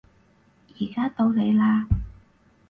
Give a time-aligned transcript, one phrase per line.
[0.79, 1.61] 而家到你嘞